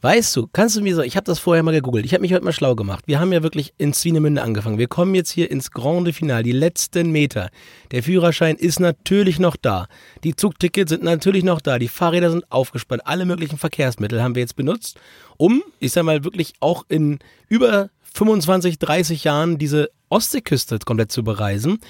[0.00, 2.32] Weißt du, kannst du mir sagen, ich habe das vorher mal gegoogelt, ich habe mich
[2.32, 3.02] heute mal schlau gemacht.
[3.08, 4.78] Wir haben ja wirklich in Swinemünde angefangen.
[4.78, 7.50] Wir kommen jetzt hier ins Grande Finale, die letzten Meter.
[7.90, 9.88] Der Führerschein ist natürlich noch da.
[10.22, 11.80] Die Zugtickets sind natürlich noch da.
[11.80, 13.02] Die Fahrräder sind aufgespannt.
[13.06, 15.00] Alle möglichen Verkehrsmittel haben wir jetzt benutzt,
[15.36, 21.24] um, ich sag mal, wirklich auch in über 25, 30 Jahren diese Ostseeküste komplett zu
[21.24, 21.80] bereisen.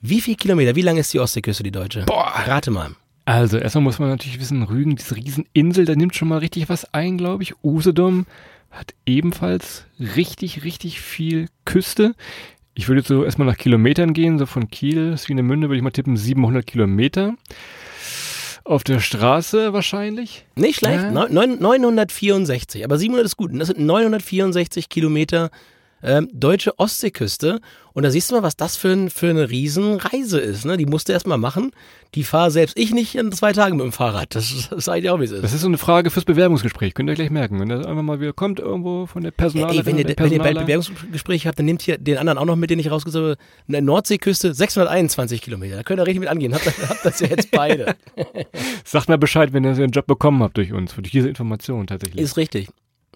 [0.00, 2.06] Wie viel Kilometer, wie lang ist die Ostseeküste, die deutsche?
[2.06, 2.42] Boah.
[2.44, 2.96] Rate mal.
[3.24, 6.92] Also, erstmal muss man natürlich wissen, Rügen, diese Rieseninsel, da nimmt schon mal richtig was
[6.92, 7.54] ein, glaube ich.
[7.62, 8.26] Usedom
[8.70, 9.84] hat ebenfalls
[10.16, 12.14] richtig, richtig viel Küste.
[12.74, 15.90] Ich würde jetzt so erstmal nach Kilometern gehen, so von Kiel, Swinemünde würde ich mal
[15.90, 17.34] tippen, 700 Kilometer.
[18.64, 20.46] Auf der Straße wahrscheinlich.
[20.54, 21.10] Nicht schlecht, Ja.
[21.10, 23.52] Neun- neun- 964, aber 700 ist gut.
[23.52, 25.50] Und das sind 964 Kilometer
[26.02, 27.60] ähm, deutsche Ostseeküste.
[27.94, 30.64] Und da siehst du mal, was das für, ein, für eine Riesenreise ist.
[30.64, 30.78] Ne?
[30.78, 31.72] Die musst du erst mal machen.
[32.14, 34.34] Die fahre selbst ich nicht in zwei Tagen mit dem Fahrrad.
[34.34, 35.44] Das, das sage ich auch, wie es ist.
[35.44, 36.94] Das ist so eine Frage fürs Bewerbungsgespräch.
[36.94, 37.60] Könnt ihr gleich merken.
[37.60, 39.70] Wenn das einfach mal wieder kommt, irgendwo von der Personal.
[39.74, 42.56] Ey, wenn ihr, wenn ihr bald Bewerbungsgespräche habt, dann nehmt hier den anderen auch noch
[42.56, 43.36] mit, den ich rausgesucht habe.
[43.68, 45.76] Eine Nordseeküste, 621 Kilometer.
[45.76, 46.54] Da könnt ihr richtig mit angehen.
[46.54, 47.94] Habt, ihr- habt das ja jetzt beide.
[48.84, 52.22] Sagt mal Bescheid, wenn ihr den Job bekommen habt durch uns, durch diese Information tatsächlich.
[52.22, 52.68] Ist richtig.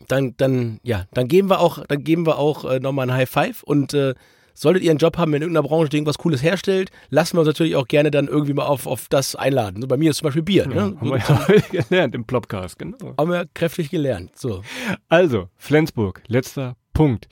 [0.09, 3.29] Dann, dann, ja, dann geben wir auch, dann geben wir auch äh, nochmal ein High
[3.31, 4.15] Five und äh,
[4.57, 7.47] solltet ihr einen Job haben in irgendeiner Branche, die irgendwas Cooles herstellt, lassen wir uns
[7.47, 9.83] natürlich auch gerne dann irgendwie mal auf, auf das einladen.
[9.83, 10.65] So bei mir ist zum Beispiel Bier.
[10.65, 10.97] ja, ne?
[10.99, 13.15] haben wir ja heute gelernt im Plopcast, genau.
[13.19, 14.37] Haben wir kräftig gelernt.
[14.37, 14.63] So.
[15.09, 17.29] Also, Flensburg, letzter Punkt.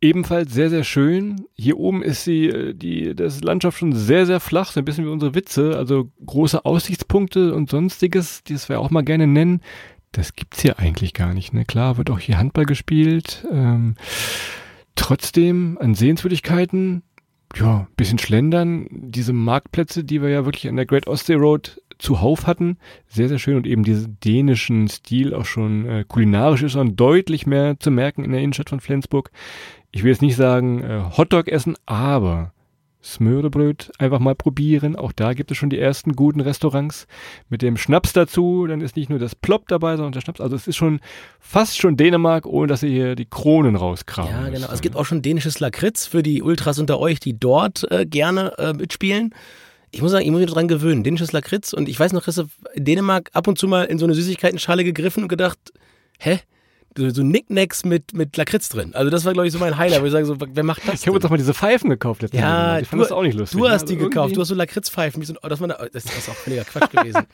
[0.00, 1.46] Ebenfalls sehr, sehr schön.
[1.54, 5.06] Hier oben ist die, äh, die, das Landschaft schon sehr, sehr flach, so ein bisschen
[5.06, 5.76] wie unsere Witze.
[5.76, 9.60] Also große Aussichtspunkte und sonstiges, das wir auch mal gerne nennen.
[10.14, 11.52] Das gibt's hier eigentlich gar nicht.
[11.52, 11.64] Ne?
[11.64, 13.44] Klar wird auch hier Handball gespielt.
[13.50, 13.96] Ähm,
[14.94, 17.02] trotzdem an Sehenswürdigkeiten,
[17.56, 18.86] ja, bisschen schlendern.
[18.90, 23.38] Diese Marktplätze, die wir ja wirklich an der Great Ostsee Road zuhauf hatten, sehr, sehr
[23.38, 27.90] schön und eben diesen dänischen Stil auch schon äh, kulinarisch ist dann deutlich mehr zu
[27.90, 29.32] merken in der Innenstadt von Flensburg.
[29.90, 32.53] Ich will jetzt nicht sagen äh, Hotdog essen, aber
[33.04, 34.96] Smørrebröt einfach mal probieren.
[34.96, 37.06] Auch da gibt es schon die ersten guten Restaurants
[37.50, 38.66] mit dem Schnaps dazu.
[38.66, 40.40] Dann ist nicht nur das Plop dabei, sondern der Schnaps.
[40.40, 41.00] Also es ist schon
[41.38, 44.68] fast schon Dänemark, ohne dass ihr hier die Kronen rauskramen Ja, genau.
[44.72, 48.56] Es gibt auch schon dänisches Lakritz für die Ultras unter euch, die dort äh, gerne
[48.58, 49.34] äh, mitspielen.
[49.90, 51.04] Ich muss sagen, ich muss mich dran gewöhnen.
[51.04, 51.72] Dänisches Lakritz.
[51.72, 54.82] Und ich weiß noch, Christoph, in Dänemark ab und zu mal in so eine Süßigkeitenschale
[54.82, 55.58] gegriffen und gedacht,
[56.18, 56.40] hä?
[56.96, 58.94] So, so Nicknacks mit, mit Lakritz drin.
[58.94, 61.00] Also das war, glaube ich, so mein Highlight, wo ich sage, so, wer macht das
[61.00, 62.82] Ich habe doch mal diese Pfeifen gekauft letztes Ja, Mal.
[62.82, 63.58] Ich fand du- das auch nicht lustig.
[63.58, 65.22] Du hast Also die gekauft, du hast so Lakritzpfeifen.
[65.24, 67.22] So, das, war eine, das ist auch völliger Quatsch gewesen.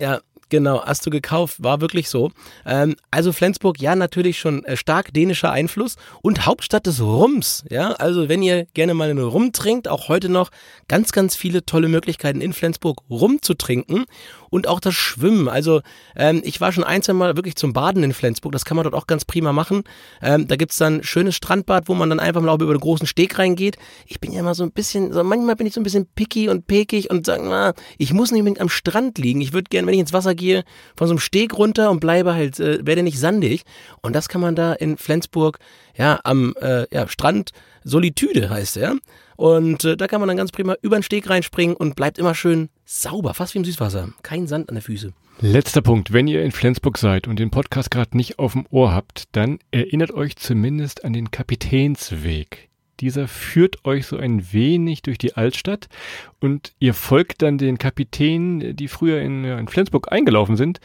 [0.00, 2.32] Ja, genau, hast du gekauft, war wirklich so.
[2.66, 7.62] Ähm, also Flensburg, ja, natürlich schon äh, stark dänischer Einfluss und Hauptstadt des Rums.
[7.70, 10.50] Ja, also wenn ihr gerne mal einen Rum trinkt, auch heute noch
[10.88, 14.06] ganz, ganz viele tolle Möglichkeiten in Flensburg Rum zu trinken.
[14.52, 15.48] Und auch das Schwimmen.
[15.48, 15.80] Also
[16.14, 18.84] ähm, ich war schon ein, zwei Mal wirklich zum Baden in Flensburg, das kann man
[18.84, 19.82] dort auch ganz prima machen.
[20.20, 23.38] Ähm, da gibt's dann schönes Strandbad, wo man dann einfach mal über den großen Steg
[23.38, 23.78] reingeht.
[24.06, 26.50] Ich bin ja immer so ein bisschen, so manchmal bin ich so ein bisschen picky
[26.50, 29.40] und pekig und sage, na, ich muss nicht unbedingt am Strand liegen.
[29.40, 30.64] Ich würde gerne, wenn ich ins Wasser gehe,
[30.96, 33.62] von so einem Steg runter und bleibe halt, äh, werde nicht sandig.
[34.02, 35.60] Und das kann man da in Flensburg,
[35.96, 37.52] ja, am äh, ja, Strand
[37.84, 38.96] Solitude heißt er.
[39.36, 42.34] Und äh, da kann man dann ganz prima über den Steg reinspringen und bleibt immer
[42.34, 44.08] schön sauber, fast wie im Süßwasser.
[44.22, 45.12] Kein Sand an der Füße.
[45.40, 46.12] Letzter Punkt.
[46.12, 49.58] Wenn ihr in Flensburg seid und den Podcast gerade nicht auf dem Ohr habt, dann
[49.70, 52.68] erinnert euch zumindest an den Kapitänsweg.
[53.00, 55.88] Dieser führt euch so ein wenig durch die Altstadt
[56.38, 60.78] und ihr folgt dann den Kapitänen, die früher in, in Flensburg eingelaufen sind,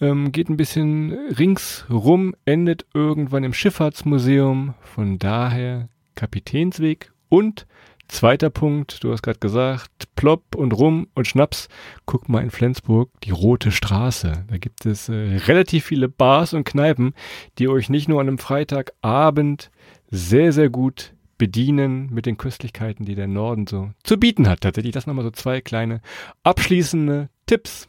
[0.00, 4.74] ähm, geht ein bisschen ringsrum, endet irgendwann im Schifffahrtsmuseum.
[4.80, 7.66] Von daher Kapitänsweg und
[8.08, 11.68] Zweiter Punkt, du hast gerade gesagt, Plopp und Rum und Schnaps.
[12.06, 14.44] Guck mal in Flensburg, die Rote Straße.
[14.48, 15.12] Da gibt es äh,
[15.46, 17.12] relativ viele Bars und Kneipen,
[17.58, 19.70] die euch nicht nur an einem Freitagabend
[20.10, 24.62] sehr, sehr gut bedienen mit den Köstlichkeiten, die der Norden so zu bieten hat.
[24.62, 26.00] Tatsächlich das nochmal so zwei kleine
[26.42, 27.88] abschließende Tipps.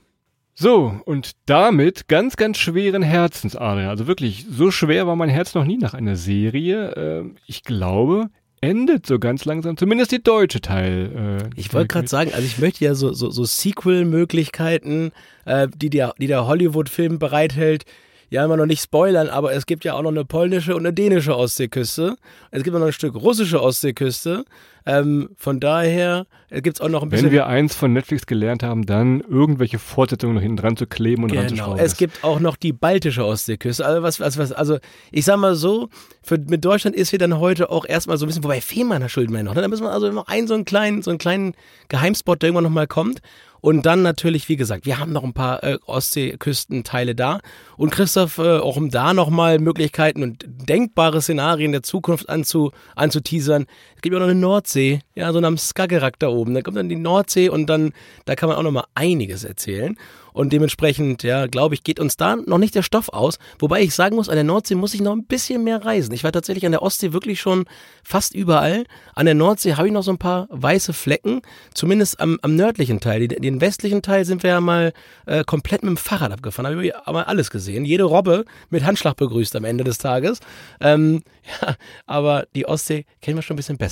[0.53, 3.87] So, und damit ganz, ganz schweren Herzens, Adrian.
[3.87, 6.91] Also wirklich, so schwer war mein Herz noch nie nach einer Serie.
[6.91, 8.29] Äh, ich glaube,
[8.61, 11.39] endet so ganz langsam, zumindest die deutsche Teil.
[11.55, 15.11] Äh, ich wollte gerade sagen, also ich möchte ja so, so, so Sequel-Möglichkeiten,
[15.45, 17.85] äh, die, der, die der Hollywood-Film bereithält,
[18.29, 20.93] ja immer noch nicht spoilern, aber es gibt ja auch noch eine polnische und eine
[20.93, 22.15] dänische Ostseeküste.
[22.51, 24.45] Es gibt auch noch ein Stück russische Ostseeküste.
[24.85, 27.27] Ähm, von daher äh, gibt es auch noch ein bisschen.
[27.27, 31.23] Wenn wir eins von Netflix gelernt haben, dann irgendwelche Fortsetzungen noch hinten dran zu kleben
[31.23, 31.41] und genau.
[31.41, 31.79] ranzuschrauben.
[31.79, 33.85] Es gibt auch noch die baltische Ostseeküste.
[33.85, 34.79] Also, was, was, was, also
[35.11, 35.89] ich sag mal so,
[36.23, 39.33] für, mit Deutschland ist hier dann heute auch erstmal so ein bisschen, wobei Fehmarner schulden
[39.33, 39.53] wir noch.
[39.53, 39.61] Ne?
[39.61, 41.53] Da müssen wir also noch einen so einen kleinen, so einen kleinen
[41.89, 43.21] Geheimspot, der irgendwann nochmal kommt.
[43.61, 47.39] Und dann natürlich, wie gesagt, wir haben noch ein paar äh, Ostseeküstenteile da.
[47.77, 53.65] Und Christoph, äh, auch um da nochmal Möglichkeiten und denkbare Szenarien der Zukunft anzu, anzuteasern.
[53.99, 56.53] Es gibt ja noch eine Nordsee, ja, so am Skagerrak da oben.
[56.53, 57.91] Da kommt dann die Nordsee und dann,
[58.23, 59.97] da kann man auch nochmal einiges erzählen.
[60.31, 63.39] Und dementsprechend, ja, glaube ich, geht uns da noch nicht der Stoff aus.
[63.59, 66.13] Wobei ich sagen muss, an der Nordsee muss ich noch ein bisschen mehr reisen.
[66.13, 67.65] Ich war tatsächlich an der Ostsee wirklich schon
[68.05, 68.85] fast überall.
[69.15, 71.41] An der Nordsee habe ich noch so ein paar weiße Flecken,
[71.73, 73.27] zumindest am, am nördlichen Teil.
[73.27, 74.93] Den, den, westlichen Teil sind wir ja mal
[75.25, 76.71] äh, komplett mit dem Fahrrad abgefahren.
[76.71, 77.83] Da habe ich aber alles gesehen.
[77.83, 80.39] Jede Robbe mit Handschlag begrüßt am Ende des Tages.
[80.79, 81.23] Ähm,
[81.61, 83.88] ja, aber die Ostsee kennen wir schon ein bisschen besser.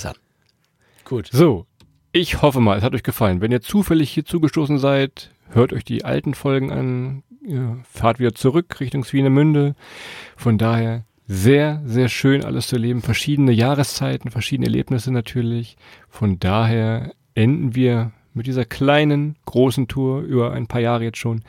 [1.08, 1.30] Gut.
[1.32, 1.64] So,
[2.12, 3.40] ich hoffe mal, es hat euch gefallen.
[3.40, 7.22] Wenn ihr zufällig hier zugestoßen seid, hört euch die alten Folgen an,
[7.90, 9.74] fahrt wieder zurück Richtung Swinemünde.
[10.36, 13.00] Von daher sehr, sehr schön alles zu erleben.
[13.00, 15.78] Verschiedene Jahreszeiten, verschiedene Erlebnisse natürlich.
[16.10, 21.42] Von daher enden wir mit dieser kleinen, großen Tour über ein paar Jahre jetzt schon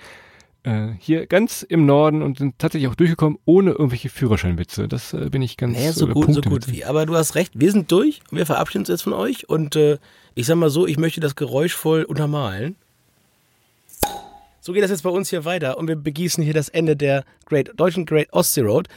[0.63, 4.87] äh, hier ganz im Norden und sind tatsächlich auch durchgekommen ohne irgendwelche Führerscheinwitze.
[4.87, 6.85] Das äh, bin ich ganz naja, so äh, gut, so gut wie.
[6.85, 9.75] Aber du hast recht, wir sind durch und wir verabschieden uns jetzt von euch und
[9.75, 9.97] äh,
[10.35, 12.75] ich sag mal so, ich möchte das geräuschvoll untermalen.
[14.61, 17.23] So geht das jetzt bei uns hier weiter und wir begießen hier das Ende der
[17.45, 18.87] Great, deutschen Great Ostsee Road.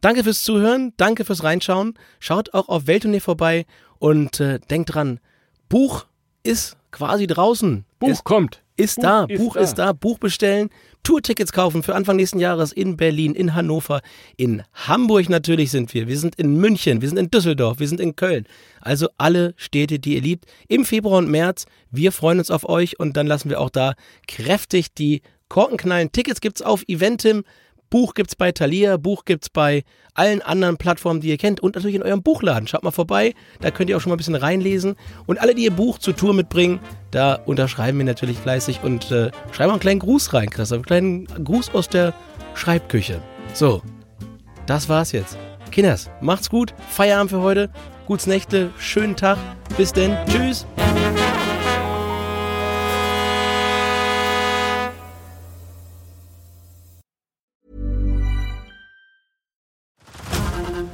[0.00, 1.94] Danke fürs Zuhören, danke fürs Reinschauen.
[2.20, 3.64] Schaut auch auf Welttournee vorbei
[3.98, 5.20] und äh, denkt dran,
[5.68, 6.04] Buch
[6.42, 7.84] ist quasi draußen.
[7.98, 8.62] Buch ist, kommt.
[8.76, 9.60] Ist Buch da, ist Buch da.
[9.60, 10.70] ist da, Buch bestellen,
[11.02, 14.00] Tourtickets kaufen für Anfang nächsten Jahres in Berlin, in Hannover,
[14.36, 16.08] in Hamburg natürlich sind wir.
[16.08, 18.46] Wir sind in München, wir sind in Düsseldorf, wir sind in Köln.
[18.80, 21.66] Also alle Städte, die ihr liebt, im Februar und März.
[21.90, 23.94] Wir freuen uns auf euch und dann lassen wir auch da
[24.26, 26.12] kräftig die Korken knallen.
[26.12, 27.44] Tickets gibt's auf Eventim.
[27.90, 31.96] Buch gibt's bei Thalia, Buch gibt's bei allen anderen Plattformen, die ihr kennt und natürlich
[31.96, 32.66] in eurem Buchladen.
[32.66, 34.96] Schaut mal vorbei, da könnt ihr auch schon mal ein bisschen reinlesen.
[35.26, 39.30] Und alle, die ihr Buch zur Tour mitbringen, da unterschreiben wir natürlich fleißig und äh,
[39.52, 40.78] schreiben einen kleinen Gruß rein, Christoph.
[40.78, 42.14] Einen kleinen Gruß aus der
[42.54, 43.20] Schreibküche.
[43.52, 43.82] So,
[44.66, 45.36] das war's jetzt.
[45.70, 47.70] Kinders, macht's gut, Feierabend für heute,
[48.06, 49.38] gutes Nächte, schönen Tag,
[49.76, 50.66] bis denn, tschüss.